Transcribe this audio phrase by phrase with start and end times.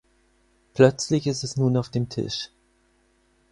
[0.73, 2.49] Plötzlich ist es nun auf dem Tisch.